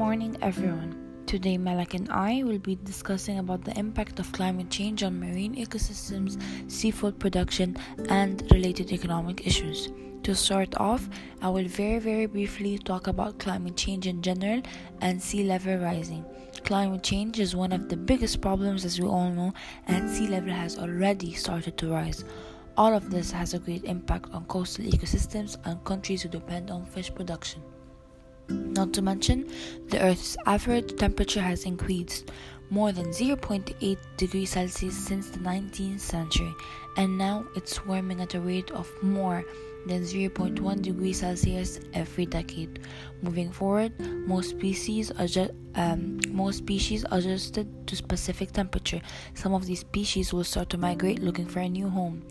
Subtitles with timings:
[0.00, 0.96] morning, everyone.
[1.26, 5.54] Today, Malak and I will be discussing about the impact of climate change on marine
[5.56, 6.40] ecosystems,
[6.72, 7.76] seafood production,
[8.08, 9.90] and related economic issues.
[10.22, 11.06] To start off,
[11.42, 14.62] I will very, very briefly talk about climate change in general
[15.02, 16.24] and sea level rising.
[16.64, 19.52] Climate change is one of the biggest problems, as we all know,
[19.86, 22.24] and sea level has already started to rise.
[22.78, 26.86] All of this has a great impact on coastal ecosystems and countries who depend on
[26.86, 27.60] fish production.
[28.50, 29.48] Not to mention,
[29.88, 32.30] the Earth's average temperature has increased
[32.70, 36.54] more than 0.8 degrees Celsius since the 19th century,
[36.96, 39.44] and now it's warming at a rate of more
[39.86, 42.80] than 0.1 degrees Celsius every decade.
[43.22, 49.00] Moving forward, most species adjust, um, most species adjusted to specific temperature.
[49.34, 52.24] Some of these species will start to migrate looking for a new home.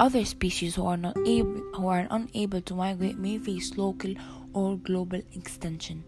[0.00, 4.14] Other species who are not able, who are unable to migrate may face local
[4.54, 6.04] or global extension.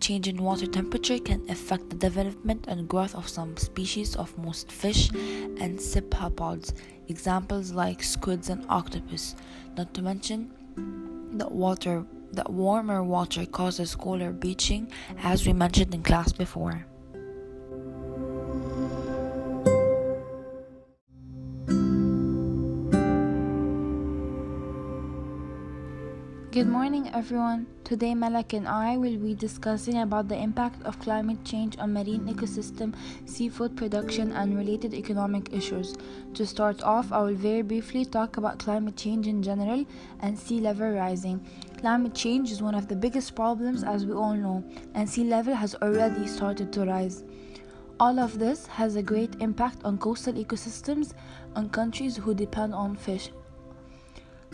[0.00, 4.70] Change in water temperature can affect the development and growth of some species of most
[4.70, 6.74] fish and cephalopods,
[7.08, 9.34] examples like squids and octopus.
[9.76, 10.50] Not to mention
[11.38, 16.84] that water that warmer water causes coral bleaching as we mentioned in class before.
[26.54, 27.66] Good morning, everyone.
[27.82, 32.32] Today, Malak and I will be discussing about the impact of climate change on marine
[32.32, 35.96] ecosystem, seafood production, and related economic issues.
[36.34, 39.84] To start off, I will very briefly talk about climate change in general
[40.20, 41.44] and sea level rising.
[41.80, 44.62] Climate change is one of the biggest problems, as we all know,
[44.94, 47.24] and sea level has already started to rise.
[47.98, 51.14] All of this has a great impact on coastal ecosystems
[51.56, 53.30] and countries who depend on fish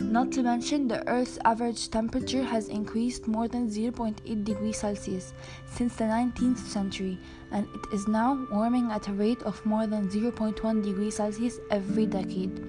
[0.03, 5.33] not to mention, the Earth's average temperature has increased more than 0.8 degrees Celsius
[5.65, 7.19] since the 19th century,
[7.51, 12.05] and it is now warming at a rate of more than 0.1 degrees Celsius every
[12.05, 12.59] decade.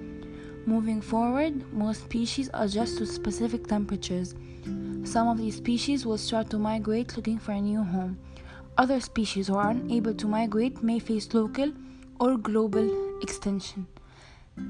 [0.67, 4.35] Moving forward, most species adjust to specific temperatures.
[5.05, 8.19] Some of these species will start to migrate looking for a new home.
[8.79, 11.73] Other species who are unable to migrate may face local
[12.21, 13.87] or global extinction.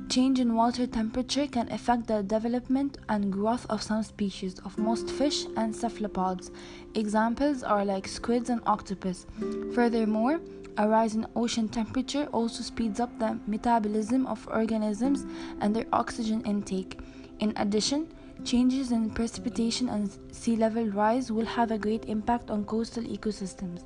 [0.09, 5.11] Change in water temperature can affect the development and growth of some species of most
[5.11, 6.51] fish and cephalopods.
[6.95, 9.27] Examples are like squids and octopus.
[9.75, 10.41] Furthermore,
[10.79, 15.27] a rise in ocean temperature also speeds up the metabolism of organisms
[15.61, 17.01] and their oxygen intake.
[17.41, 18.07] In addition,
[18.45, 23.83] changes in precipitation and sea level rise will have a great impact on coastal ecosystems.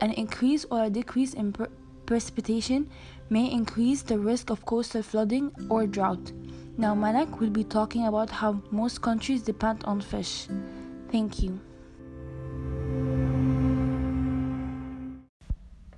[0.00, 1.54] An increase or a decrease in
[2.06, 2.88] precipitation
[3.30, 6.32] may increase the risk of coastal flooding or drought.
[6.76, 10.48] Now, Malak will be talking about how most countries depend on fish.
[11.12, 11.60] Thank you.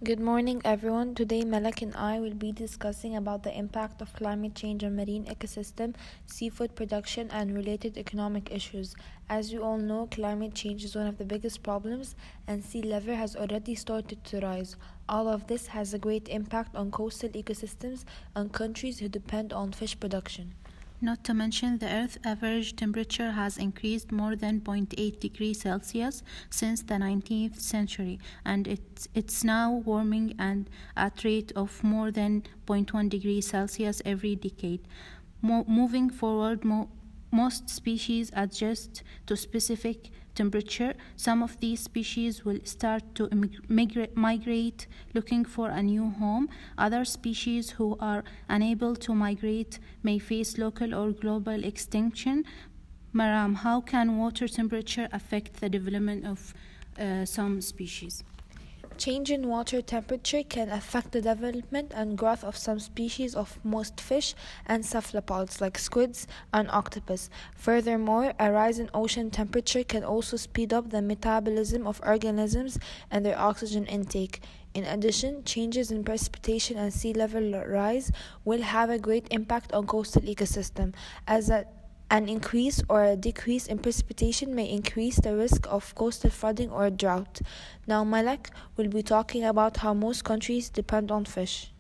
[0.04, 1.14] Good morning, everyone.
[1.14, 5.26] Today, Malak and I will be discussing about the impact of climate change on marine
[5.26, 5.94] ecosystem,
[6.26, 8.96] seafood production, and related economic issues.
[9.28, 12.16] As you all know, climate change is one of the biggest problems,
[12.48, 14.74] and sea level has already started to rise.
[15.12, 19.70] All of this has a great impact on coastal ecosystems and countries who depend on
[19.72, 20.54] fish production.
[21.02, 26.80] Not to mention, the Earth's average temperature has increased more than 0.8 degrees Celsius since
[26.80, 33.10] the 19th century, and it's, it's now warming and at rate of more than 0.1
[33.10, 34.80] degrees Celsius every decade.
[35.42, 36.88] Mo- moving forward, mo-
[37.32, 40.94] most species adjust to specific temperature.
[41.16, 43.28] Some of these species will start to
[44.14, 46.48] migrate, looking for a new home.
[46.78, 52.44] Other species who are unable to migrate may face local or global extinction.
[53.14, 56.54] Maram, how can water temperature affect the development of
[56.98, 58.24] uh, some species?
[59.02, 64.00] Change in water temperature can affect the development and growth of some species of most
[64.00, 64.32] fish
[64.64, 67.28] and cephalopods like squids and octopus.
[67.56, 72.78] Furthermore, a rise in ocean temperature can also speed up the metabolism of organisms
[73.10, 74.40] and their oxygen intake.
[74.72, 78.12] In addition, changes in precipitation and sea level rise
[78.44, 80.94] will have a great impact on coastal ecosystem
[81.26, 81.66] as a
[82.12, 86.90] an increase or a decrease in precipitation may increase the risk of coastal flooding or
[86.90, 87.40] drought.
[87.86, 91.72] Now, Malak will be talking about how most countries depend on fish.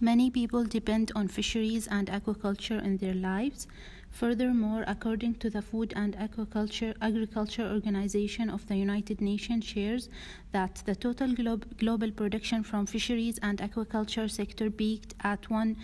[0.00, 3.66] Many people depend on fisheries and aquaculture in their lives.
[4.10, 10.08] Furthermore, according to the Food and Aquaculture Agriculture Organization of the United Nations shares
[10.50, 15.76] that the total globe, global production from fisheries and aquaculture sector peaked at 1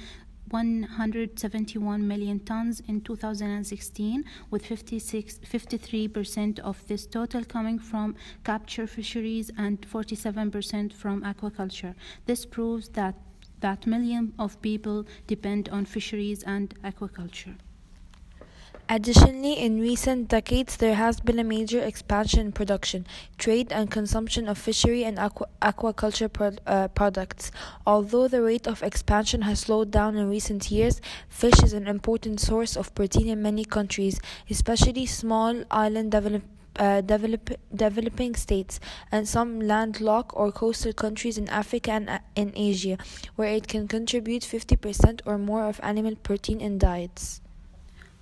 [0.50, 8.14] 171 million tons in 2016, with 56, 53% of this total coming from
[8.44, 11.94] capture fisheries and 47% from aquaculture.
[12.26, 13.14] This proves that
[13.60, 17.56] that millions of people depend on fisheries and aquaculture.
[18.86, 23.06] Additionally, in recent decades, there has been a major expansion in production,
[23.38, 27.50] trade, and consumption of fishery and aqua- aquaculture pro- uh, products.
[27.86, 31.00] Although the rate of expansion has slowed down in recent years,
[31.30, 34.20] fish is an important source of protein in many countries,
[34.50, 38.80] especially small island uh, develop, developing states
[39.10, 42.98] and some landlocked or coastal countries in Africa and uh, in Asia,
[43.36, 47.40] where it can contribute 50% or more of animal protein in diets.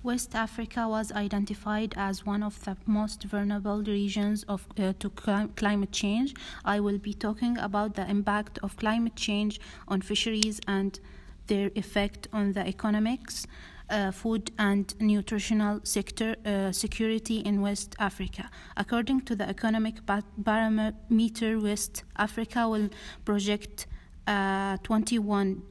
[0.03, 5.47] West Africa was identified as one of the most vulnerable regions of, uh, to cli-
[5.55, 6.35] climate change.
[6.65, 10.99] I will be talking about the impact of climate change on fisheries and
[11.47, 13.47] their effect on the economics,
[13.89, 18.49] uh, food and nutritional sector uh, security in West Africa.
[18.75, 22.89] According to the economic ba- barometer, West Africa will
[23.23, 23.87] project
[24.27, 25.61] a 21%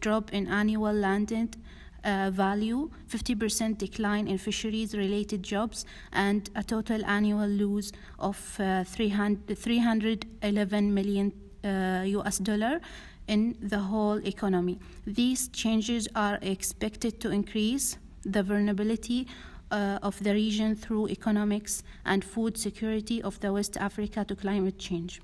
[0.00, 1.58] drop in annual landed
[2.04, 8.84] uh, value, 50% decline in fisheries related jobs, and a total annual loss of uh,
[8.84, 11.32] 300, 311 million
[11.64, 12.80] uh, US dollar
[13.26, 14.78] in the whole economy.
[15.06, 19.26] These changes are expected to increase the vulnerability
[19.70, 24.78] uh, of the region through economics and food security of the West Africa to climate
[24.78, 25.20] change.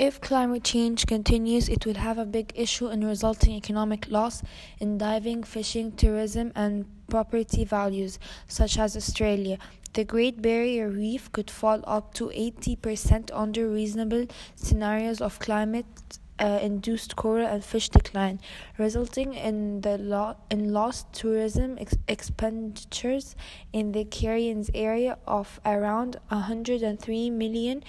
[0.00, 4.42] If climate change continues, it will have a big issue in resulting economic loss
[4.78, 8.18] in diving, fishing, tourism, and property values,
[8.48, 9.58] such as Australia.
[9.92, 14.26] The Great Barrier Reef could fall up to 80% under reasonable
[14.56, 15.84] scenarios of climate
[16.40, 18.40] uh, induced coral and fish decline,
[18.78, 23.36] resulting in the lo- in lost tourism ex- expenditures
[23.72, 27.84] in the Caribbean area of around 103 million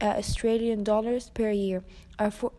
[0.00, 1.82] uh, Australian dollars per year.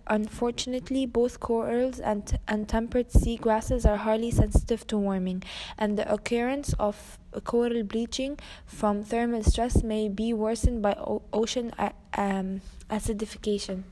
[0.07, 5.43] Unfortunately, both corals and, and temperate sea grasses are highly sensitive to warming,
[5.77, 10.95] and the occurrence of coral bleaching from thermal stress may be worsened by
[11.31, 13.83] ocean a- um, acidification.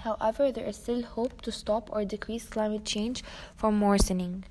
[0.00, 3.24] However, there is still hope to stop or decrease climate change
[3.56, 4.44] from worsening.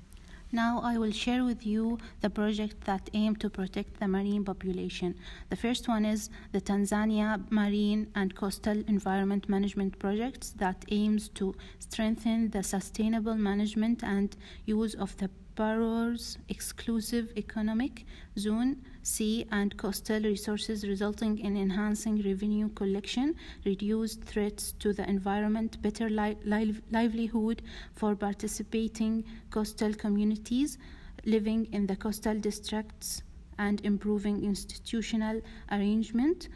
[0.50, 5.14] Now I will share with you the projects that aim to protect the marine population.
[5.50, 11.54] The first one is the Tanzania Marine and Coastal Environment Management Project that aims to
[11.80, 14.34] strengthen the sustainable management and
[14.64, 18.06] use of the borrower's exclusive economic
[18.38, 18.76] zone,
[19.14, 23.34] sea and coastal resources, resulting in enhancing revenue collection,
[23.64, 27.62] reduced threats to the environment, better li- li- livelihood
[27.94, 30.78] for participating coastal communities
[31.24, 33.22] living in the coastal districts,
[33.58, 35.40] and improving institutional
[35.72, 36.48] arrangement.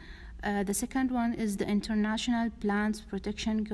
[0.43, 3.65] Uh, the second one is the International Plants Protection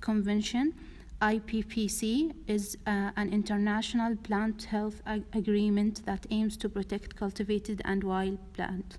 [0.00, 0.74] Convention
[1.22, 8.02] IPPC is uh, an international plant health ag- agreement that aims to protect cultivated and
[8.02, 8.98] wild plants.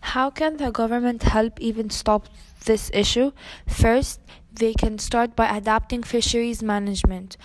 [0.00, 2.28] How can the government help even stop
[2.64, 3.30] this issue?
[3.68, 4.20] First,
[4.52, 7.36] they can start by adapting fisheries management.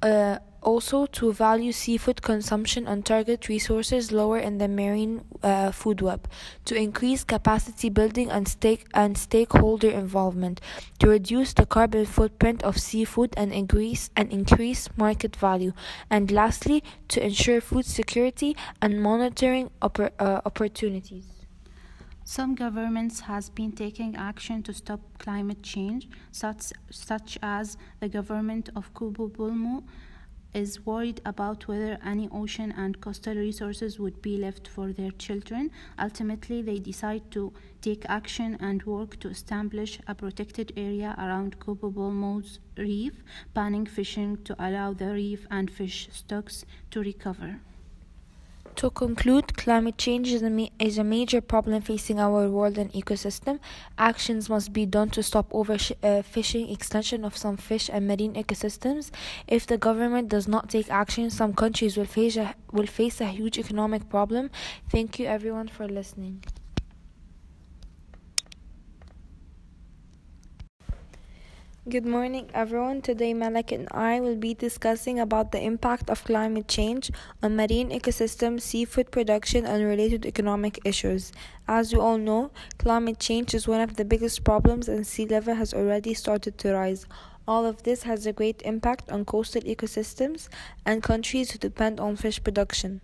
[0.00, 6.00] Uh, also, to value seafood consumption and target resources lower in the marine uh, food
[6.00, 6.28] web,
[6.64, 10.60] to increase capacity building and, stake- and stakeholder involvement,
[10.98, 15.72] to reduce the carbon footprint of seafood and increase, and increase market value,
[16.08, 21.26] and lastly, to ensure food security and monitoring oppor- uh, opportunities.
[22.24, 28.70] Some governments has been taking action to stop climate change, such, such as the government
[28.76, 29.82] of Cabo Pulmo
[30.54, 35.70] is worried about whether any ocean and coastal resources would be left for their children.
[35.98, 41.90] Ultimately, they decide to take action and work to establish a protected area around Cabo
[41.90, 43.22] Pulmo's reef,
[43.54, 47.60] banning fishing to allow the reef and fish stocks to recover.
[48.76, 52.92] To conclude, climate change is a, ma- is a major problem facing our world and
[52.92, 53.60] ecosystem.
[53.96, 59.10] Actions must be done to stop overfishing, uh, extension of some fish and marine ecosystems.
[59.46, 63.26] If the government does not take action, some countries will face a, will face a
[63.26, 64.50] huge economic problem.
[64.90, 66.42] Thank you everyone for listening.
[71.88, 73.02] Good morning, everyone.
[73.02, 77.10] Today, Malak and I will be discussing about the impact of climate change
[77.42, 81.32] on marine ecosystems, seafood production, and related economic issues.
[81.66, 85.56] As you all know, climate change is one of the biggest problems, and sea level
[85.56, 87.04] has already started to rise.
[87.48, 90.48] All of this has a great impact on coastal ecosystems
[90.86, 93.00] and countries who depend on fish production.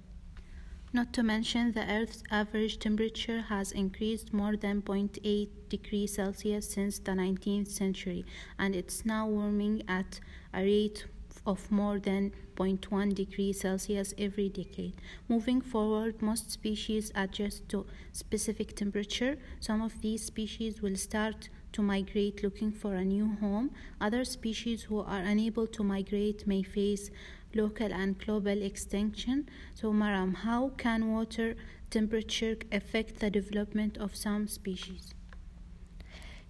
[0.91, 6.99] Not to mention, the Earth's average temperature has increased more than 0.8 degrees Celsius since
[6.99, 8.25] the 19th century,
[8.59, 10.19] and it's now warming at
[10.55, 11.05] a rate
[11.47, 14.95] of more than 0.1 degrees Celsius every decade.
[15.29, 19.37] Moving forward, most species adjust to specific temperature.
[19.61, 23.71] Some of these species will start to migrate looking for a new home.
[24.01, 27.11] Other species who are unable to migrate may face
[27.55, 29.49] local and global extinction.
[29.75, 31.57] So, Maram, how can water
[31.91, 35.15] temperature affect the development of some species?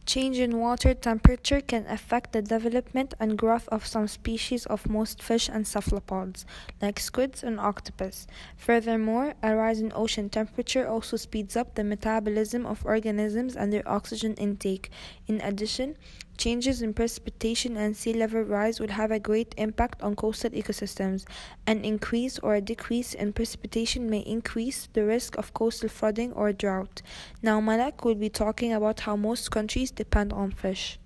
[0.08, 5.22] Change in water temperature can affect the development and growth of some species of most
[5.22, 6.46] fish and cephalopods,
[6.80, 8.26] like squids and octopus.
[8.56, 13.86] Furthermore, a rise in ocean temperature also speeds up the metabolism of organisms and their
[13.86, 14.90] oxygen intake.
[15.26, 15.94] In addition,
[16.38, 21.24] Changes in precipitation and sea level rise will have a great impact on coastal ecosystems.
[21.66, 26.52] An increase or a decrease in precipitation may increase the risk of coastal flooding or
[26.52, 27.02] drought.
[27.42, 31.00] Now, Malak will be talking about how most countries depend on fish.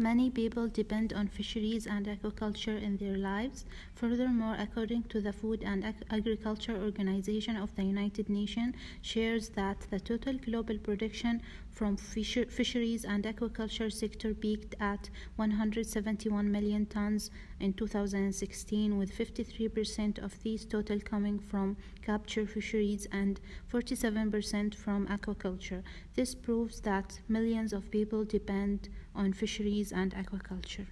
[0.00, 3.64] Many people depend on fisheries and aquaculture in their lives.
[3.96, 9.88] Furthermore, according to the Food and Ag- Agriculture Organization of the United Nations, shares that
[9.90, 17.30] the total global production from fisher- fisheries and aquaculture sector peaked at 171 million tons
[17.60, 23.40] in 2016, with 53% of these total coming from capture fisheries and
[23.72, 25.82] 47% from aquaculture.
[26.14, 30.86] This proves that millions of people depend on fisheries and aquaculture.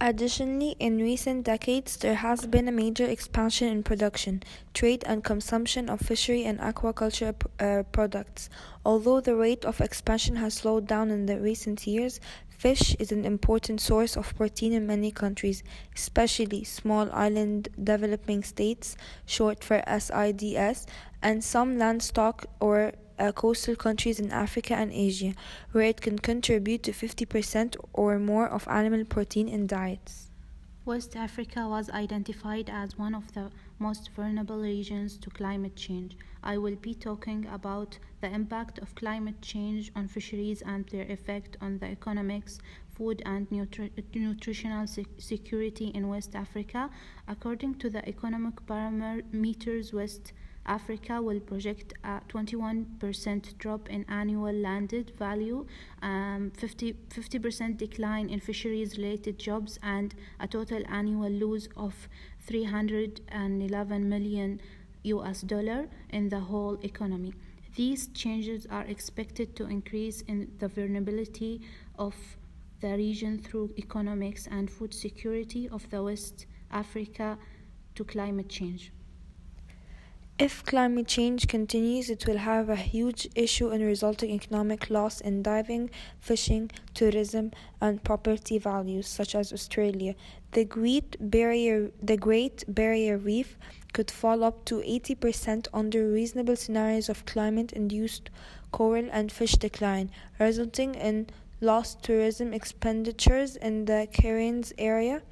[0.00, 4.42] Additionally, in recent decades, there has been a major expansion in production,
[4.74, 8.50] trade, and consumption of fishery and aquaculture uh, products.
[8.84, 13.24] Although the rate of expansion has slowed down in the recent years, fish is an
[13.24, 15.62] important source of protein in many countries,
[15.94, 18.96] especially small island developing states,
[19.26, 20.86] short for SIDS,
[21.22, 25.34] and some land stock or uh, coastal countries in Africa and Asia,
[25.72, 30.30] where it can contribute to 50% or more of animal protein in diets.
[30.86, 36.14] West Africa was identified as one of the most vulnerable regions to climate change.
[36.42, 41.56] I will be talking about the impact of climate change on fisheries and their effect
[41.62, 42.58] on the economics,
[42.94, 46.90] food, and nutri- nutritional security in West Africa.
[47.28, 50.34] According to the Economic parameters, West
[50.66, 55.66] Africa will project a 21% drop in annual landed value,
[56.02, 62.08] um, 50, 50% decline in fisheries related jobs, and a total annual loss of
[62.46, 64.60] 311 million
[65.02, 67.34] US dollar in the whole economy.
[67.76, 71.60] These changes are expected to increase in the vulnerability
[71.98, 72.14] of
[72.80, 77.38] the region through economics and food security of the West Africa
[77.96, 78.92] to climate change.
[80.36, 85.44] If climate change continues, it will have a huge issue in resulting economic loss in
[85.44, 90.16] diving, fishing, tourism, and property values, such as Australia.
[90.50, 93.56] The Great Barrier, the Great Barrier Reef
[93.92, 98.28] could fall up to 80% under reasonable scenarios of climate-induced
[98.72, 100.10] coral and fish decline,
[100.40, 101.28] resulting in
[101.60, 105.22] lost tourism expenditures in the Cairns area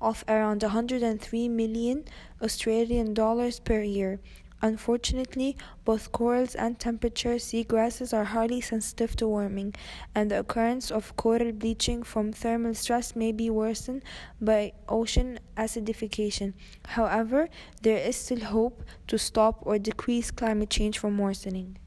[0.00, 2.04] of around 103 million
[2.40, 4.18] Australian dollars per year.
[4.62, 9.74] Unfortunately, both corals and temperature seagrasses are highly sensitive to warming,
[10.14, 14.02] and the occurrence of coral bleaching from thermal stress may be worsened
[14.40, 16.54] by ocean acidification.
[16.86, 17.48] However,
[17.82, 21.78] there is still hope to stop or decrease climate change from worsening.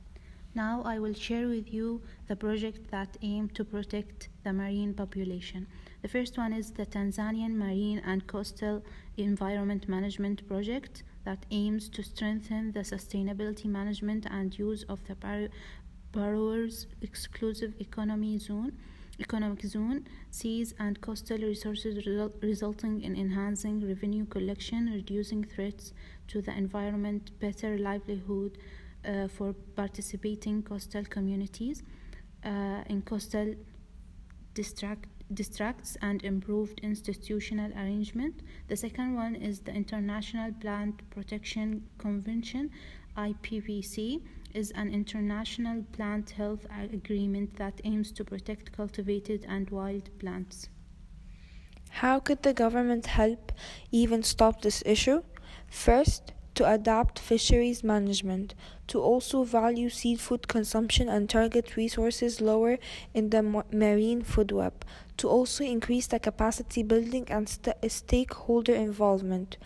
[0.56, 5.68] Now I will share with you the project that aim to protect the marine population.
[6.02, 8.84] The first one is the Tanzanian Marine and Coastal
[9.18, 15.16] Environment Management Project that aims to strengthen the sustainability management and use of the
[16.12, 18.72] borrower's exclusive economy zone
[19.20, 20.00] economic zone
[20.32, 25.94] seas and coastal resources result, resulting in enhancing revenue collection reducing threats
[26.28, 31.84] to the environment better livelihood uh, for participating coastal communities
[32.44, 33.54] uh, in coastal
[34.56, 38.42] district districts and improved institutional arrangement.
[38.68, 42.72] The second one is the International Plant Protection Convention,
[43.18, 44.22] IPPC,
[44.54, 50.70] is an international plant health agreement that aims to protect cultivated and wild plants.
[51.90, 53.52] How could the government help
[53.92, 55.24] even stop this issue?
[55.68, 58.54] First, to adapt fisheries management,
[58.88, 62.78] to also value seafood consumption and target resources lower
[63.14, 64.84] in the marine food web,
[65.20, 69.58] to also increase the capacity building and st- stakeholder involvement,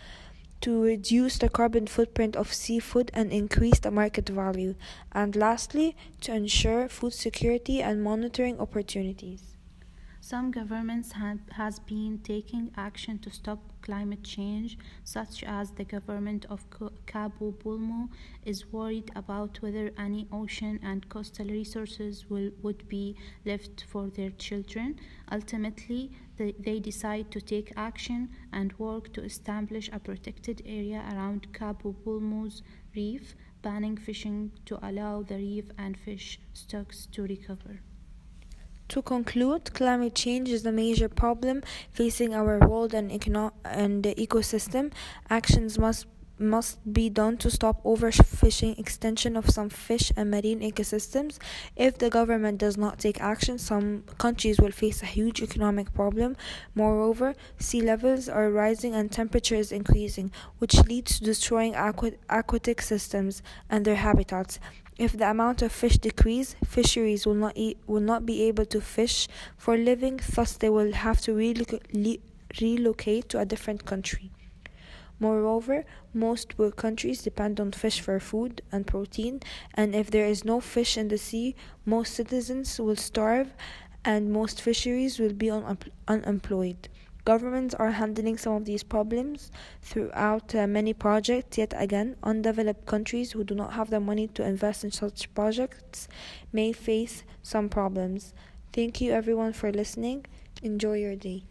[0.60, 4.74] to reduce the carbon footprint of seafood and increase the market value,
[5.12, 9.53] and lastly, to ensure food security and monitoring opportunities.
[10.26, 16.46] Some governments have has been taking action to stop climate change, such as the government
[16.48, 16.64] of
[17.04, 18.08] Cabo Pulmo
[18.42, 24.30] is worried about whether any ocean and coastal resources will would be left for their
[24.30, 24.98] children.
[25.30, 31.52] Ultimately, they, they decide to take action and work to establish a protected area around
[31.52, 32.62] Cabo Pulmo's
[32.96, 37.82] reef, banning fishing to allow the reef and fish stocks to recover.
[38.88, 44.14] To conclude, climate change is a major problem facing our world and, econo- and the
[44.14, 44.92] ecosystem.
[45.28, 51.38] Actions must must be done to stop overfishing extension of some fish and marine ecosystems.
[51.76, 56.36] If the government does not take action some countries will face a huge economic problem.
[56.74, 62.82] Moreover sea levels are rising and temperature is increasing which leads to destroying aqu- aquatic
[62.82, 64.58] systems and their habitats
[64.98, 68.80] if the amount of fish decrease, fisheries will not, eat, will not be able to
[68.80, 72.20] fish for a living, thus, they will have to reloc-
[72.60, 74.30] relocate to a different country.
[75.20, 79.40] Moreover, most poor countries depend on fish for food and protein,
[79.74, 83.54] and if there is no fish in the sea, most citizens will starve
[84.04, 86.88] and most fisheries will be un- unemployed.
[87.24, 89.50] Governments are handling some of these problems
[89.80, 94.44] throughout uh, many projects, yet again, undeveloped countries who do not have the money to
[94.44, 96.06] invest in such projects
[96.52, 98.34] may face some problems.
[98.72, 100.26] Thank you everyone for listening.
[100.62, 101.44] Enjoy your day.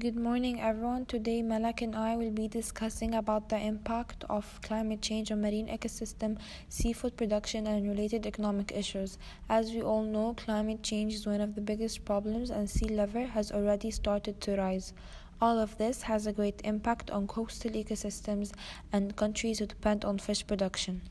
[0.00, 1.04] Good morning, everyone.
[1.04, 5.68] Today, Malak and I will be discussing about the impact of climate change on marine
[5.68, 6.38] ecosystem,
[6.70, 9.18] seafood production, and related economic issues.
[9.50, 13.26] As we all know, climate change is one of the biggest problems, and sea level
[13.26, 14.94] has already started to rise.
[15.38, 18.52] All of this has a great impact on coastal ecosystems
[18.94, 21.02] and countries who depend on fish production.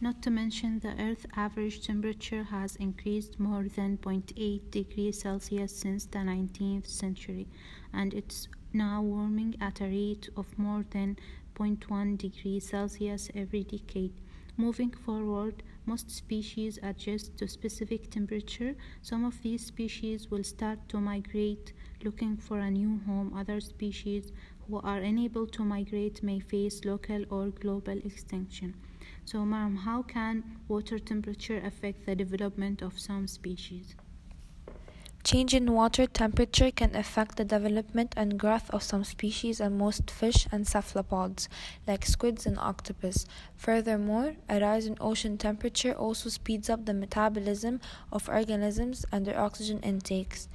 [0.00, 6.04] Not to mention the Earth's average temperature has increased more than 0.8 degrees Celsius since
[6.04, 7.46] the 19th century,
[7.94, 11.16] and it's now warming at a rate of more than
[11.54, 14.12] 0.1 degrees Celsius every decade.
[14.56, 18.74] Moving forward, most species adjust to specific temperature.
[19.02, 21.72] Some of these species will start to migrate
[22.04, 23.32] looking for a new home.
[23.36, 24.32] Other species
[24.66, 28.74] who are unable to migrate may face local or global extinction.
[29.24, 33.94] So, Maram, how can water temperature affect the development of some species?
[35.24, 40.10] Change in water temperature can affect the development and growth of some species and most
[40.10, 41.48] fish and cephalopods,
[41.86, 43.24] like squids and octopus.
[43.56, 47.80] Furthermore, a rise in ocean temperature also speeds up the metabolism
[48.12, 50.46] of organisms and their oxygen intakes.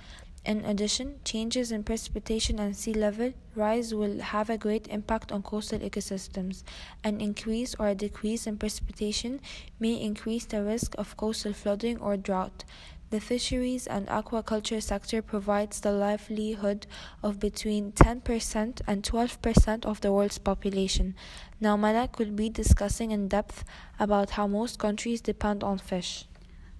[0.45, 5.41] In addition, changes in precipitation and sea level rise will have a great impact on
[5.41, 6.63] coastal ecosystems.
[7.03, 9.41] An increase or a decrease in precipitation
[9.79, 12.63] may increase the risk of coastal flooding or drought.
[13.11, 16.85] The fisheries and aquaculture sector provides the livelihood
[17.23, 21.15] of between 10% and 12% of the world's population.
[21.59, 23.63] Now, Malak will be discussing in depth
[23.99, 26.25] about how most countries depend on fish.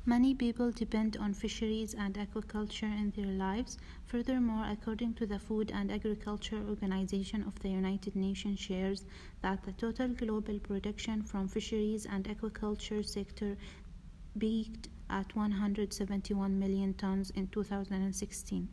[0.06, 3.80] Many people depend on fisheries and aquaculture in their lives.
[4.06, 9.04] Furthermore, according to the Food and Agriculture Organization of the United Nations shares
[9.42, 13.58] that the total global production from fisheries and aquaculture sector
[14.38, 18.68] peaked at 171 million tons in 2016,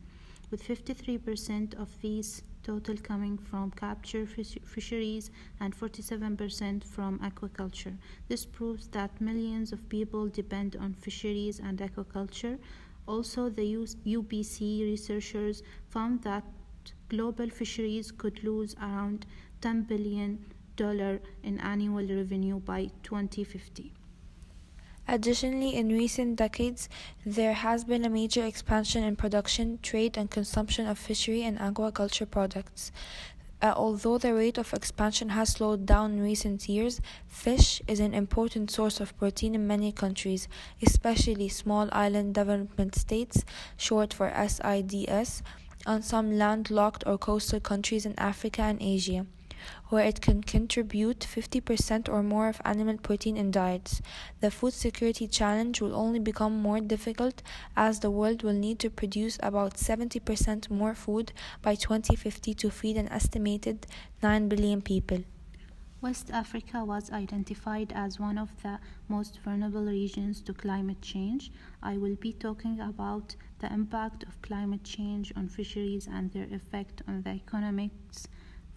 [0.51, 7.97] with 53% of these total coming from capture fisheries and 47% from aquaculture.
[8.29, 12.59] This proves that millions of people depend on fisheries and aquaculture.
[13.07, 16.45] Also, the UBC researchers found that
[17.09, 19.27] global fisheries could lose around
[19.63, 20.45] $10 billion
[21.45, 23.93] in annual revenue by 2050.
[25.09, 26.89] Additionally, in recent decades,
[27.25, 32.29] there has been a major expansion in production, trade, and consumption of fishery and aquaculture
[32.29, 32.91] products.
[33.63, 38.13] Uh, although the rate of expansion has slowed down in recent years, fish is an
[38.15, 40.49] important source of protein in many countries,
[40.83, 43.45] especially small island development states,
[43.77, 45.41] short for SIDS,
[45.87, 49.25] and some landlocked or coastal countries in Africa and Asia.
[49.89, 54.03] Where it can contribute 50% or more of animal protein in diets.
[54.41, 57.43] The food security challenge will only become more difficult
[57.77, 62.97] as the world will need to produce about 70% more food by 2050 to feed
[62.97, 63.87] an estimated
[64.23, 65.25] 9 billion people.
[66.03, 71.51] West Africa was identified as one of the most vulnerable regions to climate change.
[71.83, 77.01] I will be talking about the impact of climate change on fisheries and their effect
[77.09, 78.29] on the economics,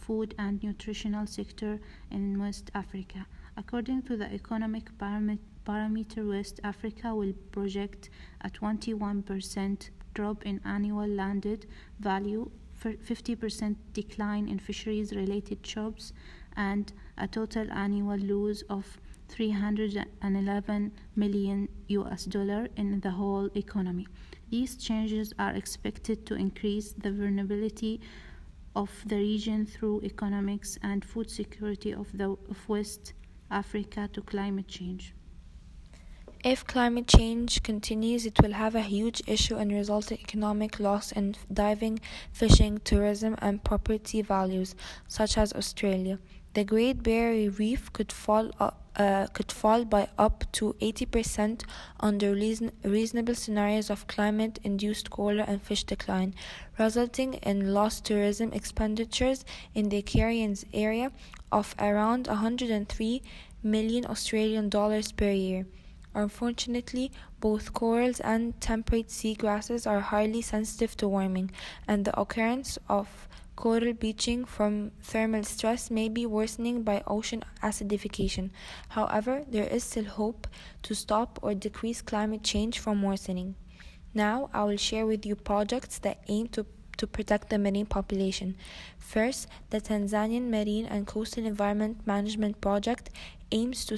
[0.09, 3.27] food and nutritional sector in West Africa.
[3.55, 8.09] According to the economic parameter, West Africa will project
[8.41, 11.67] a 21% drop in annual landed
[11.99, 12.49] value,
[12.83, 16.11] 50% decline in fisheries related jobs,
[16.57, 24.07] and a total annual loss of 311 million US dollar in the whole economy.
[24.49, 28.01] These changes are expected to increase the vulnerability
[28.75, 33.13] of the region through economics and food security of, the, of West
[33.51, 35.13] Africa to climate change.
[36.43, 41.11] If climate change continues, it will have a huge issue and result in economic loss
[41.11, 41.99] in diving,
[42.31, 44.73] fishing, tourism, and property values,
[45.09, 46.17] such as Australia.
[46.53, 48.51] The Great Barrier Reef could fall,
[48.99, 51.63] uh, could fall by up to 80%
[52.01, 56.35] under reason- reasonable scenarios of climate induced coral and fish decline,
[56.77, 61.11] resulting in lost tourism expenditures in the Caribbean area
[61.51, 63.21] of around 103
[63.63, 65.65] million Australian dollars per year.
[66.13, 71.51] Unfortunately, both corals and temperate seagrasses are highly sensitive to warming,
[71.87, 73.28] and the occurrence of
[73.59, 78.51] coral bleaching from thermal stress may be worsening by ocean acidification.
[78.87, 80.47] However, there is still hope
[80.83, 83.55] to stop or decrease climate change from worsening.
[84.13, 86.65] Now, I will share with you projects that aim to
[86.99, 88.55] to protect the marine population.
[88.97, 93.09] First, the Tanzanian Marine and Coastal Environment Management Project
[93.51, 93.97] aims to,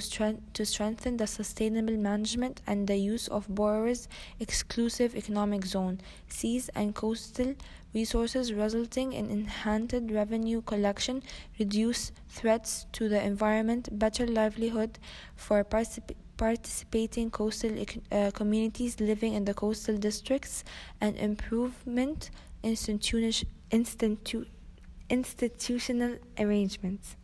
[0.54, 4.08] to strengthen the sustainable management and the use of borrowers'
[4.40, 7.54] exclusive economic zone, seas, and coastal
[7.92, 11.22] resources, resulting in enhanced revenue collection,
[11.58, 14.98] reduced threats to the environment, better livelihood
[15.36, 17.72] for particip- participating coastal
[18.10, 20.64] uh, communities living in the coastal districts,
[21.00, 22.30] and improvement
[22.62, 24.46] institu- institu-
[25.10, 27.16] institutional arrangements.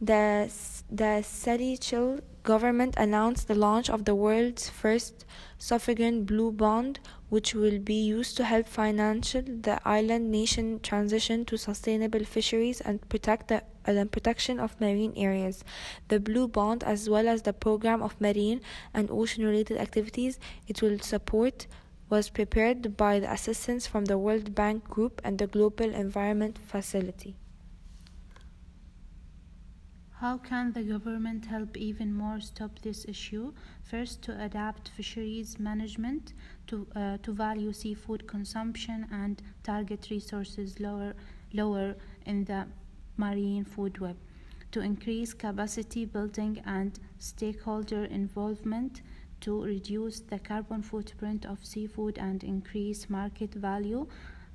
[0.00, 0.50] The,
[0.90, 5.26] the Seychelles government announced the launch of the world's first
[5.58, 11.58] sovereign blue bond, which will be used to help finance the island nation transition to
[11.58, 15.64] sustainable fisheries and protect the uh, protection of marine areas.
[16.08, 18.62] The blue bond, as well as the program of marine
[18.94, 21.66] and ocean-related activities it will support,
[22.10, 27.36] was prepared by the assistance from the World Bank Group and the Global Environment Facility.
[30.20, 33.54] How can the government help even more stop this issue?
[33.84, 36.34] First, to adapt fisheries management
[36.66, 41.14] to, uh, to value seafood consumption and target resources lower,
[41.54, 41.94] lower
[42.26, 42.66] in the
[43.16, 44.16] marine food web.
[44.72, 49.00] To increase capacity building and stakeholder involvement
[49.40, 54.06] to reduce the carbon footprint of seafood and increase market value.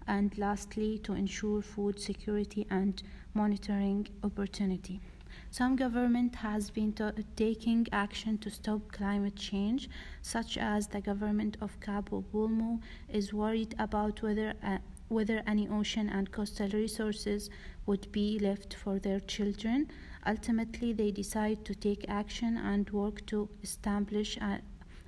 [0.08, 3.02] And lastly, to ensure food security and
[3.34, 5.02] monitoring opportunity.
[5.50, 6.93] Some government has been
[7.36, 9.89] taking action to stop climate change,
[10.21, 16.10] such as the government of Cabo Pulmo is worried about whether uh, whether any ocean
[16.10, 17.50] and coastal resources
[17.86, 19.88] would be left for their children.
[20.26, 24.62] Ultimately, they decide to take action and work to establish a,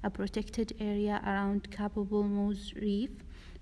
[0.08, 3.10] a protected area around Cabo Pulmo's reef,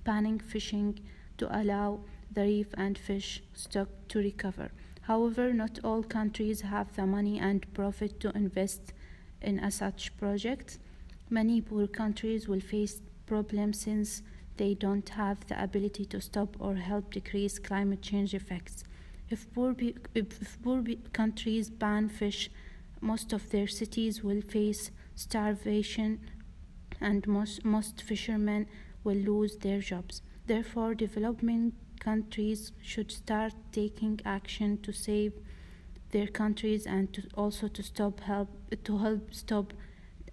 [0.04, 1.00] banning fishing
[1.40, 4.70] to allow the reef and fish stock to recover.
[5.02, 8.94] However, not all countries have the money and profit to invest
[9.42, 10.78] in a such project.
[11.32, 14.22] Many poor countries will face problems since
[14.58, 18.84] they don't have the ability to stop or help decrease climate change effects.
[19.32, 19.76] If poor,
[20.14, 22.52] if poor countries ban fish,
[23.02, 26.20] most of their cities will face starvation
[27.02, 28.68] and most, most fishermen
[29.04, 30.22] will lose their jobs.
[30.48, 35.34] Therefore, developing countries should start taking action to save
[36.12, 38.50] their countries and to also to stop help
[38.84, 39.74] to help stop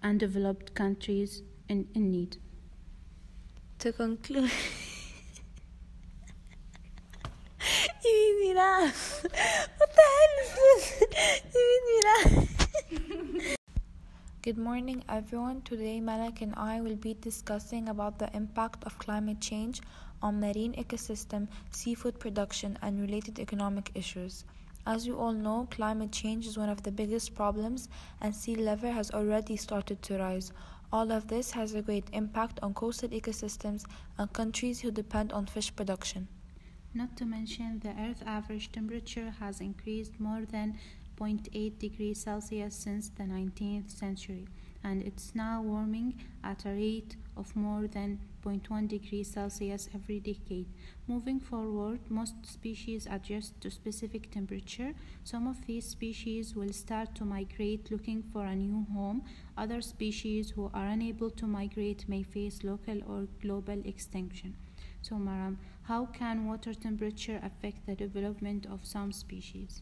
[0.01, 2.37] undeveloped countries in, in need.
[3.79, 4.51] To conclude
[8.05, 8.53] You.
[8.55, 10.83] What the hell is this?
[11.53, 12.42] You.
[14.43, 15.61] Good morning, everyone.
[15.61, 19.81] Today, Malak and I will be discussing about the impact of climate change
[20.21, 24.43] on marine ecosystem, seafood production, and related economic issues.
[24.85, 27.87] As you all know, climate change is one of the biggest problems,
[28.19, 30.51] and sea level has already started to rise.
[30.91, 33.85] All of this has a great impact on coastal ecosystems
[34.17, 36.27] and countries who depend on fish production.
[36.93, 40.77] Not to mention, the Earth's average temperature has increased more than
[41.19, 44.47] 0.8 degrees Celsius since the 19th century,
[44.83, 50.67] and it's now warming at a rate of more than 0.1 degrees Celsius every decade.
[51.07, 54.93] Moving forward, most species adjust to specific temperature.
[55.23, 59.23] Some of these species will start to migrate looking for a new home.
[59.57, 64.55] Other species who are unable to migrate may face local or global extinction.
[65.01, 69.81] So, Maram, how can water temperature affect the development of some species?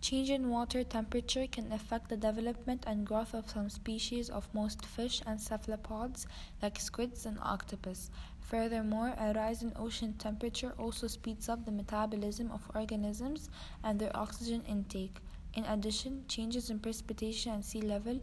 [0.00, 4.86] Change in water temperature can affect the development and growth of some species of most
[4.86, 6.26] fish and cephalopods
[6.62, 8.10] like squids and octopus.
[8.40, 13.50] Furthermore, a rise in ocean temperature also speeds up the metabolism of organisms
[13.82, 15.16] and their oxygen intake.
[15.54, 18.20] In addition, changes in precipitation and sea level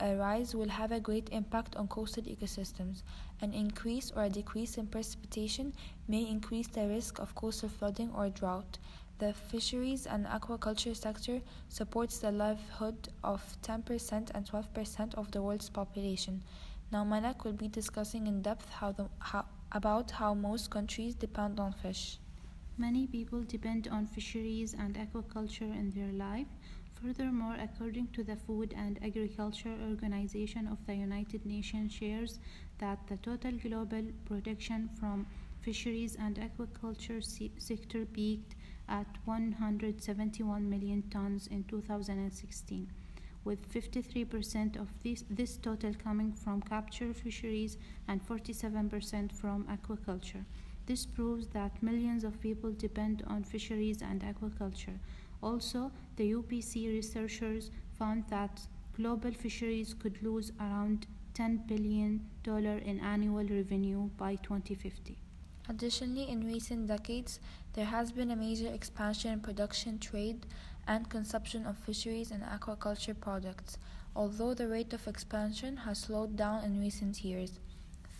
[0.00, 3.02] rise will have a great impact on coastal ecosystems.
[3.40, 5.74] An increase or a decrease in precipitation
[6.08, 8.78] may increase the risk of coastal flooding or drought.
[9.18, 15.70] The fisheries and aquaculture sector supports the livelihood of 10% and 12% of the world's
[15.70, 16.42] population.
[16.92, 21.58] Now, Malak will be discussing in depth how the, how, about how most countries depend
[21.58, 22.18] on fish.
[22.76, 26.48] Many people depend on fisheries and aquaculture in their life.
[27.02, 32.38] Furthermore, according to the Food and Agriculture Organization of the United Nations shares
[32.78, 35.26] that the total global production from
[35.62, 37.22] fisheries and aquaculture
[37.58, 38.55] sector peaked
[38.88, 42.90] at 171 million tons in 2016,
[43.44, 50.44] with 53% of this, this total coming from capture fisheries and 47% from aquaculture.
[50.86, 54.98] This proves that millions of people depend on fisheries and aquaculture.
[55.42, 58.60] Also, the UBC researchers found that
[58.96, 65.18] global fisheries could lose around $10 billion in annual revenue by 2050.
[65.68, 67.40] Additionally, in recent decades,
[67.72, 70.46] there has been a major expansion in production, trade,
[70.86, 73.76] and consumption of fisheries and aquaculture products,
[74.14, 77.58] although the rate of expansion has slowed down in recent years.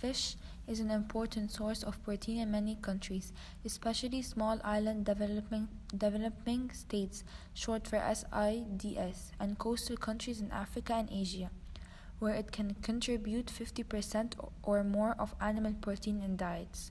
[0.00, 3.32] Fish is an important source of protein in many countries,
[3.64, 7.22] especially small island developing, developing states,
[7.54, 11.50] short for SIDS, and coastal countries in Africa and Asia,
[12.18, 16.90] where it can contribute 50% or more of animal protein in diets.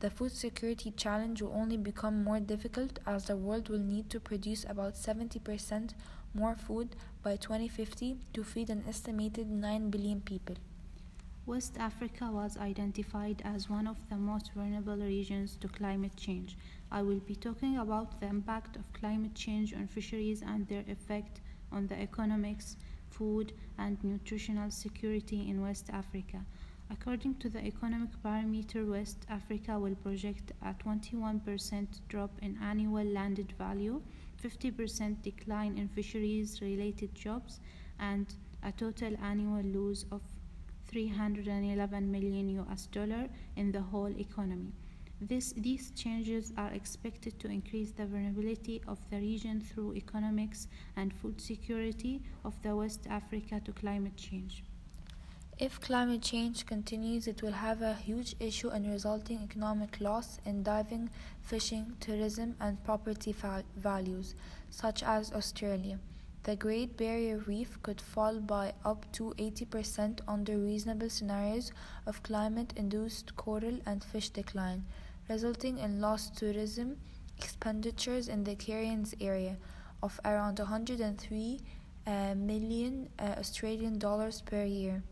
[0.00, 4.18] The food security challenge will only become more difficult as the world will need to
[4.18, 5.90] produce about 70%
[6.32, 10.56] more food by 2050 to feed an estimated 9 billion people.
[11.44, 16.56] West Africa was identified as one of the most vulnerable regions to climate change.
[16.90, 21.40] I will be talking about the impact of climate change on fisheries and their effect
[21.72, 22.78] on the economics,
[23.10, 26.46] food, and nutritional security in West Africa.
[26.92, 33.54] According to the Economic Barometer, West Africa will project a 21% drop in annual landed
[33.56, 34.02] value,
[34.42, 37.60] 50% decline in fisheries related jobs,
[38.00, 40.20] and a total annual loss of
[40.88, 44.72] 311 million US dollar in the whole economy.
[45.20, 51.14] This, these changes are expected to increase the vulnerability of the region through economics and
[51.14, 54.64] food security of the West Africa to climate change.
[55.60, 60.62] If climate change continues, it will have a huge issue and resulting economic loss in
[60.62, 61.10] diving,
[61.42, 63.34] fishing, tourism, and property
[63.76, 64.34] values,
[64.70, 65.98] such as Australia.
[66.44, 71.72] The Great Barrier Reef could fall by up to 80% under reasonable scenarios
[72.06, 74.86] of climate induced coral and fish decline,
[75.28, 76.96] resulting in lost tourism
[77.36, 79.58] expenditures in the Cairns area
[80.02, 81.60] of around 103
[82.06, 85.02] uh, million uh, Australian dollars per year.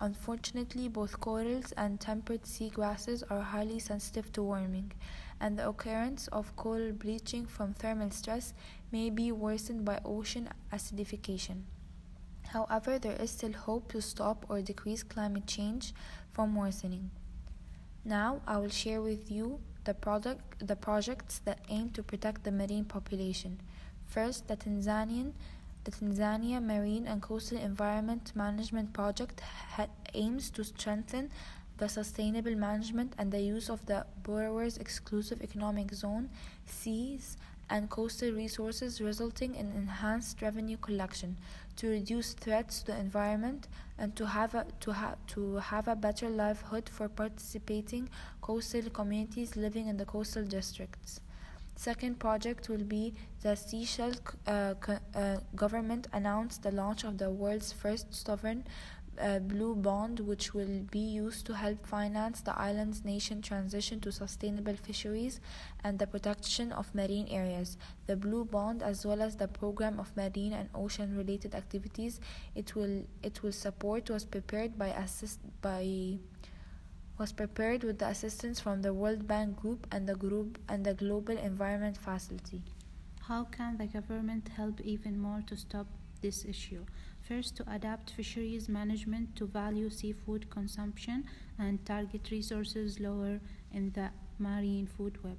[0.00, 4.92] Unfortunately, both corals and temperate sea grasses are highly sensitive to warming,
[5.40, 8.52] and the occurrence of coral bleaching from thermal stress
[8.90, 11.62] may be worsened by ocean acidification.
[12.48, 15.94] However, there is still hope to stop or decrease climate change
[16.32, 17.10] from worsening.
[18.04, 22.52] Now, I will share with you the, product, the projects that aim to protect the
[22.52, 23.60] marine population.
[24.06, 25.32] First, the Tanzanian
[25.84, 29.40] the Tanzania Marine and Coastal Environment Management Project
[30.14, 31.30] aims to strengthen
[31.78, 36.30] the sustainable management and the use of the borrower's exclusive economic zone,
[36.64, 37.36] seas,
[37.68, 41.36] and coastal resources, resulting in enhanced revenue collection,
[41.76, 43.66] to reduce threats to the environment,
[43.98, 48.08] and to have a, to, ha- to have a better livelihood for participating
[48.40, 51.20] coastal communities living in the coastal districts.
[51.82, 54.74] Second project will be the Seychelles uh,
[55.16, 58.62] uh, government announced the launch of the world's first sovereign
[59.20, 64.12] uh, blue bond, which will be used to help finance the island's nation transition to
[64.12, 65.40] sustainable fisheries
[65.82, 67.76] and the protection of marine areas.
[68.06, 72.20] The blue bond, as well as the program of marine and ocean-related activities
[72.54, 76.20] it will it will support, was prepared by assist by
[77.22, 80.94] was prepared with the assistance from the World Bank Group and the group and the
[80.94, 82.60] Global Environment Facility.
[83.28, 85.86] How can the government help even more to stop
[86.20, 86.84] this issue?
[87.20, 91.22] First, to adapt fisheries management to value seafood consumption
[91.60, 93.38] and target resources lower
[93.72, 94.08] in the
[94.40, 95.38] marine food web.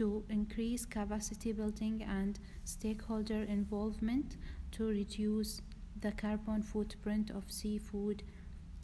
[0.00, 4.36] To increase capacity building and stakeholder involvement
[4.72, 5.62] to reduce
[5.98, 8.22] the carbon footprint of seafood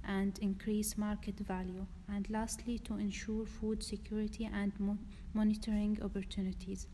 [0.07, 1.87] and increase market value.
[2.09, 4.99] And lastly, to ensure food security and mo-
[5.35, 6.87] monitoring opportunities.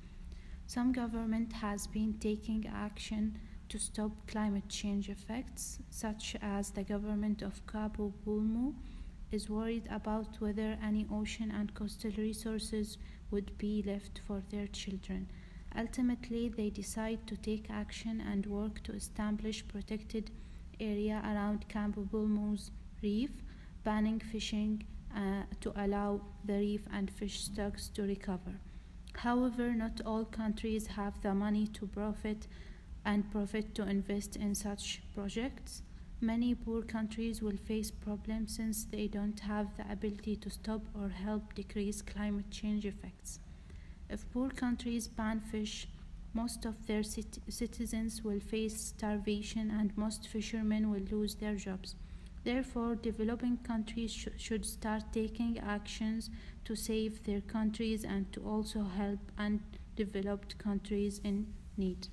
[0.67, 7.43] Some government has been taking action to stop climate change effects, such as the government
[7.43, 8.75] of Cabo Pulmo
[9.31, 12.97] is worried about whether any ocean and coastal resources
[13.31, 15.29] would be left for their children.
[15.77, 20.31] Ultimately, they decide to take action and work to establish protected
[20.81, 22.71] area around Cabo Pulmo's
[23.03, 23.31] reef,
[23.85, 24.85] banning fishing
[25.15, 28.61] uh, to allow the reef and fish stocks to recover.
[29.15, 32.47] However, not all countries have the money to profit
[33.05, 35.83] and profit to invest in such projects.
[36.21, 41.09] Many poor countries will face problems since they don't have the ability to stop or
[41.09, 43.39] help decrease climate change effects.
[44.11, 45.89] If poor countries ban fish,
[46.35, 51.95] most of their cit- citizens will face starvation and most fishermen will lose their jobs.
[52.49, 56.31] Therefore, developing countries sh- should start taking actions
[56.65, 62.09] to save their countries and to also help undeveloped countries in need.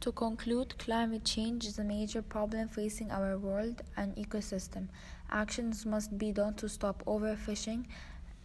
[0.00, 4.88] To conclude, climate change is a major problem facing our world and ecosystem.
[5.30, 7.86] Actions must be done to stop overfishing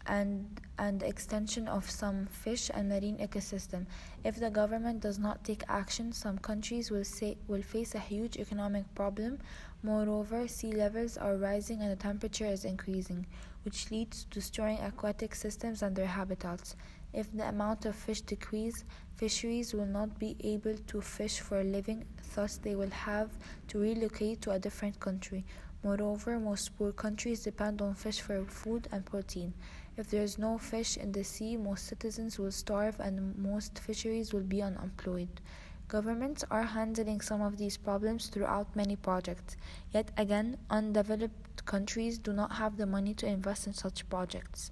[0.06, 3.86] and and extension of some fish and marine ecosystem.
[4.24, 8.38] If the government does not take action, some countries will say will face a huge
[8.38, 9.40] economic problem.
[9.84, 13.26] Moreover, sea levels are rising and the temperature is increasing,
[13.64, 16.76] which leads to destroying aquatic systems and their habitats.
[17.14, 18.84] If the amount of fish decrease,
[19.16, 23.30] fisheries will not be able to fish for a living, thus they will have
[23.70, 25.46] to relocate to a different country.
[25.84, 29.54] Moreover, most poor countries depend on fish for food and protein.
[29.98, 34.34] If there is no fish in the sea, most citizens will starve and most fisheries
[34.34, 35.42] will be unemployed.
[35.88, 39.56] Governments are handling some of these problems throughout many projects.
[39.94, 44.72] Yet again, undeveloped countries do not have the money to invest in such projects.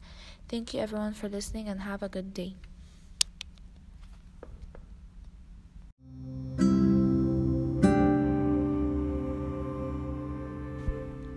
[0.49, 2.55] Thank you everyone for listening and have a good day.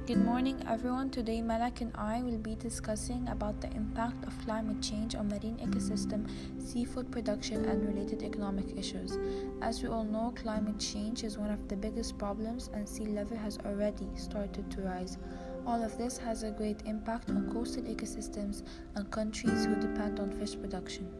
[0.06, 1.10] Good morning everyone.
[1.10, 5.56] Today Malak and I will be discussing about the impact of climate change on marine
[5.56, 6.30] ecosystem,
[6.62, 9.18] seafood production and related economic issues.
[9.62, 13.36] As we all know, climate change is one of the biggest problems and sea level
[13.36, 15.18] has already started to rise.
[15.66, 18.62] All of this has a great impact on coastal ecosystems
[18.94, 21.12] and countries who depend on fish production.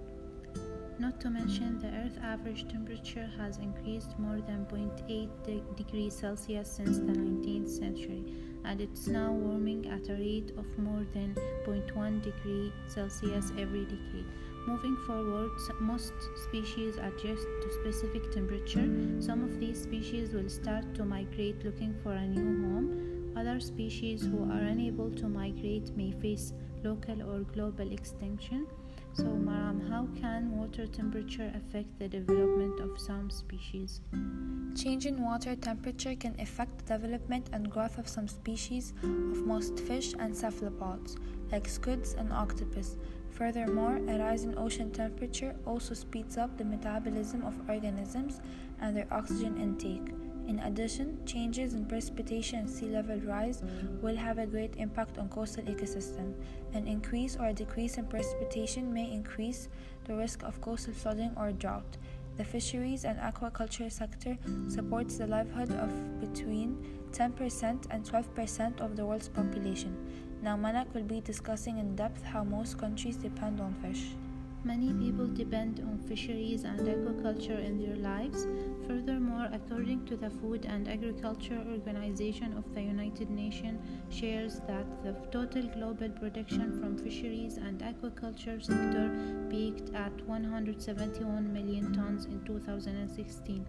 [0.99, 6.71] Not to mention, the Earth average temperature has increased more than 0.8 de- degrees Celsius
[6.71, 8.25] since the 19th century,
[8.67, 14.27] and it's now warming at a rate of more than 0.1 degree Celsius every decade.
[14.67, 15.51] Moving forward,
[15.81, 16.13] most
[16.45, 18.89] species adjust to specific temperature.
[19.21, 23.33] Some of these species will start to migrate looking for a new home.
[23.37, 26.53] Other species who are unable to migrate may face
[26.83, 28.67] local or global extinction.
[29.17, 34.03] So, Maram, how can water temperature affect the development of some species?
[34.77, 39.81] Change in water temperature can affect the development and growth of some species of most
[39.81, 41.17] fish and cephalopods,
[41.51, 42.99] like squids and octopus.
[43.31, 48.43] Furthermore, a rise in ocean temperature also speeds up the metabolism of organisms
[48.83, 50.13] and their oxygen intake.
[50.47, 53.63] In addition, changes in precipitation and sea level rise
[54.01, 56.35] will have a great impact on coastal ecosystem.
[56.73, 59.69] An increase or a decrease in precipitation may increase
[60.05, 61.97] the risk of coastal flooding or drought.
[62.37, 64.37] The fisheries and aquaculture sector
[64.69, 66.77] supports the livelihood of between
[67.13, 69.97] 10% and 12% of the world's population.
[70.43, 74.11] Now, Malak will be discussing in depth how most countries depend on fish.
[74.67, 78.49] Many people depend on fisheries and aquaculture in their lives.
[78.89, 85.13] Furthermore, according to the Food and Agriculture Organization of the United Nations, shares that the
[85.31, 89.09] total global production from fisheries and aquaculture sector
[89.49, 93.65] peaked at 171 million tons in 2016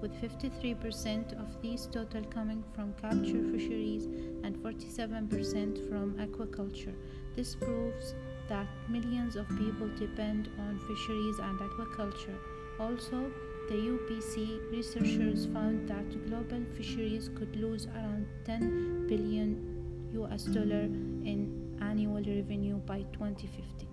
[0.00, 4.04] with 53% of these total coming from capture fisheries
[4.44, 6.94] and 47% from aquaculture.
[7.36, 8.14] This proves
[8.48, 12.38] that millions of people depend on fisheries and aquaculture.
[12.80, 13.30] Also,
[13.68, 20.84] the UBC researchers found that global fisheries could lose around 10 billion US dollar
[21.32, 23.88] in annual revenue by 2050.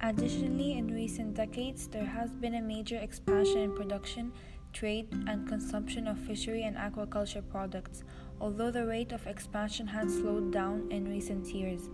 [0.00, 4.32] Additionally, in recent decades, there has been a major expansion in production,
[4.72, 8.02] trade, and consumption of fishery and aquaculture products,
[8.40, 11.88] although the rate of expansion has slowed down in recent years.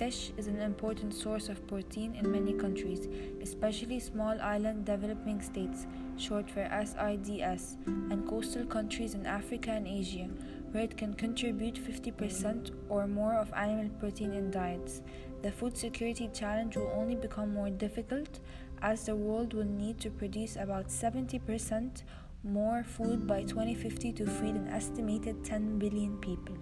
[0.00, 3.06] Fish is an important source of protein in many countries,
[3.42, 5.86] especially small island developing states,
[6.16, 10.30] short for SIDS, and coastal countries in Africa and Asia,
[10.70, 15.02] where it can contribute 50% or more of animal protein in diets.
[15.42, 18.40] The food security challenge will only become more difficult
[18.80, 22.04] as the world will need to produce about 70%
[22.42, 26.56] more food by 2050 to feed an estimated 10 billion people.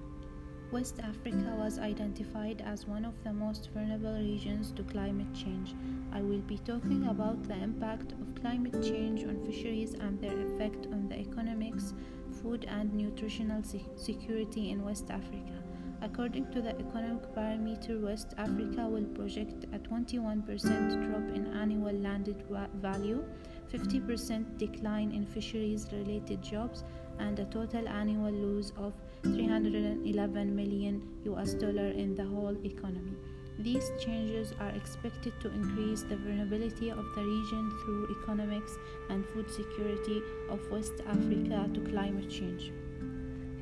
[0.71, 5.75] West Africa was identified as one of the most vulnerable regions to climate change.
[6.13, 10.87] I will be talking about the impact of climate change on fisheries and their effect
[10.93, 11.95] on the economics,
[12.43, 13.63] food, and nutritional
[13.97, 15.55] security in West Africa.
[16.03, 22.45] According to the Economic Barometer, West Africa will project a 21% drop in annual landed
[22.75, 23.25] value,
[23.73, 26.85] 50% decline in fisheries related jobs,
[27.19, 28.93] and a total annual loss of
[29.23, 33.17] 311 million US dollar in the whole economy.
[33.59, 38.79] These changes are expected to increase the vulnerability of the region through economics
[39.11, 42.73] and food security of West Africa to climate change.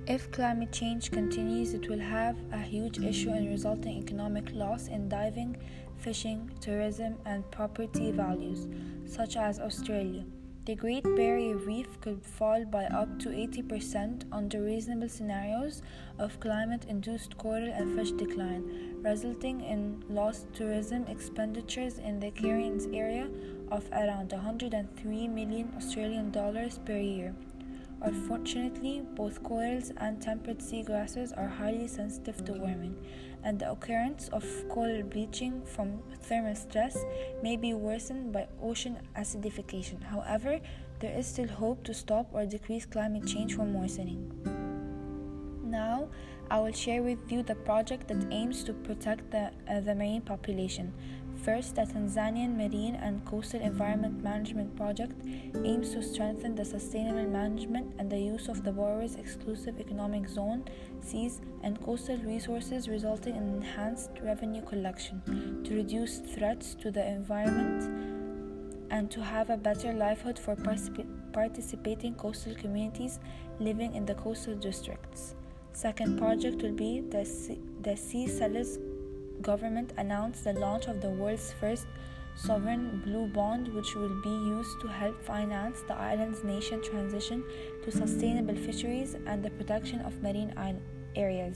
[0.07, 5.09] If climate change continues, it will have a huge issue in resulting economic loss in
[5.09, 5.57] diving,
[5.97, 8.69] fishing, tourism, and property values,
[9.07, 10.25] such as Australia.
[10.67, 15.81] The Great Barrier Reef could fall by up to 80% under reasonable scenarios
[16.19, 22.87] of climate induced coral and fish decline, resulting in lost tourism expenditures in the Cairns
[22.87, 23.29] area
[23.71, 27.33] of around 103 million Australian dollars per year.
[28.03, 32.95] Unfortunately, both corals and temperate seagrasses are highly sensitive to warming,
[33.43, 37.05] and the occurrence of coral bleaching from thermal stress
[37.43, 40.03] may be worsened by ocean acidification.
[40.03, 40.61] However,
[41.01, 44.31] there is still hope to stop or decrease climate change from worsening.
[45.65, 46.09] Now,
[46.51, 50.23] I will share with you the project that aims to protect the, uh, the marine
[50.23, 50.93] population.
[51.47, 55.13] First, the Tanzanian Marine and Coastal Environment Management Project
[55.65, 60.65] aims to strengthen the sustainable management and the use of the borrower's exclusive economic zone,
[61.01, 68.91] seas, and coastal resources, resulting in enhanced revenue collection, to reduce threats to the environment,
[68.91, 70.57] and to have a better livelihood for
[71.33, 73.21] participating coastal communities
[73.61, 75.37] living in the coastal districts.
[75.75, 78.81] Second project will be the, C- the Seychelles
[79.43, 81.87] government announced the launch of the world's first
[82.37, 87.43] sovereign blue bond, which will be used to help finance the island's nation transition
[87.83, 90.53] to sustainable fisheries and the protection of marine
[91.17, 91.55] areas.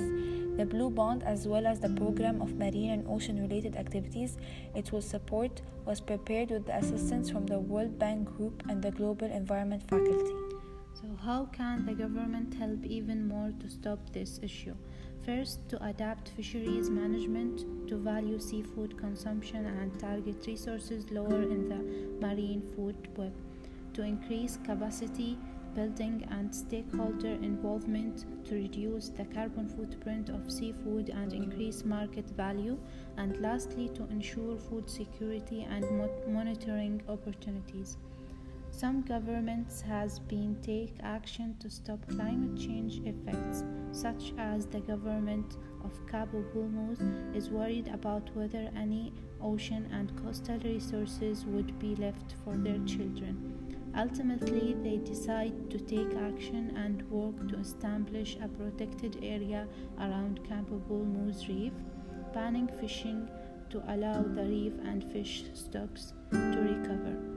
[0.56, 4.36] The blue bond, as well as the program of marine and ocean related activities
[4.74, 8.90] it will support, was prepared with the assistance from the World Bank Group and the
[8.90, 10.34] Global Environment Faculty.
[10.94, 14.74] So, how can the government help even more to stop this issue?
[15.24, 22.26] First, to adapt fisheries management to value seafood consumption and target resources lower in the
[22.26, 23.34] marine food web.
[23.94, 25.36] To increase capacity
[25.74, 32.78] building and stakeholder involvement to reduce the carbon footprint of seafood and increase market value.
[33.18, 35.84] And lastly, to ensure food security and
[36.26, 37.98] monitoring opportunities.
[38.70, 43.62] Some governments has been take action to stop climate change effects,
[43.92, 47.00] such as the government of Cabo Pulmo's
[47.34, 49.12] is worried about whether any
[49.42, 53.84] ocean and coastal resources would be left for their children.
[53.96, 59.66] Ultimately, they decide to take action and work to establish a protected area
[59.98, 61.72] around Cabo Pulmo's Reef,
[62.32, 63.28] banning fishing
[63.70, 67.29] to allow the reef and fish stocks to recover.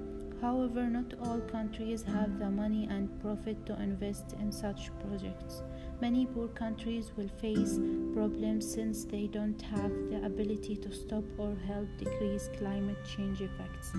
[0.43, 5.63] However, not all countries have the money and profit to invest in such projects.
[6.01, 7.79] Many poor countries will face
[8.13, 13.93] problems since they don't have the ability to stop or help decrease climate change effects.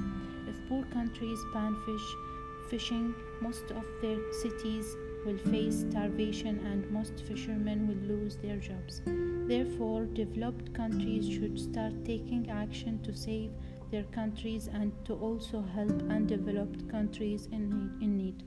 [0.47, 2.09] If poor countries ban fish,
[2.69, 9.01] fishing, most of their cities will face starvation and most fishermen will lose their jobs.
[9.47, 13.51] Therefore, developed countries should start taking action to save
[13.95, 18.43] their countries and to also help undeveloped countries in need.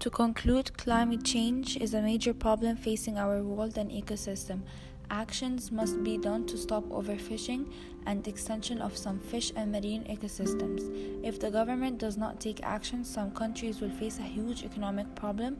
[0.00, 4.62] To conclude, climate change is a major problem facing our world and ecosystem.
[5.08, 7.72] Actions must be done to stop overfishing
[8.06, 10.82] and extinction of some fish and marine ecosystems.
[11.22, 15.58] If the government does not take action, some countries will face a huge economic problem.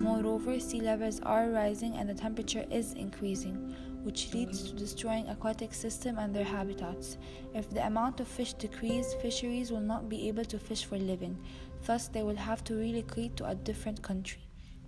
[0.00, 5.74] Moreover, sea levels are rising and the temperature is increasing, which leads to destroying aquatic
[5.74, 7.18] system and their habitats.
[7.54, 11.36] If the amount of fish decrease, fisheries will not be able to fish for living.
[11.84, 14.42] Thus, they will have to relocate to a different country.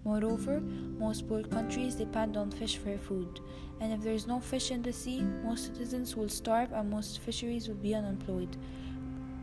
[0.04, 3.40] Moreover, most poor countries depend on fish for food,
[3.80, 7.18] and if there is no fish in the sea, most citizens will starve and most
[7.18, 8.56] fisheries will be unemployed.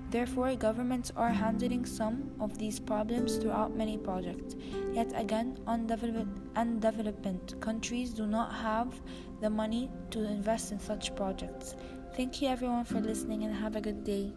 [0.10, 4.56] Therefore, governments are handling some of these problems throughout many projects.
[4.94, 9.02] Yet again, undeveloped, undeveloped countries do not have
[9.44, 11.76] the money to invest in such projects.
[12.16, 14.32] Thank you everyone for listening and have a good day.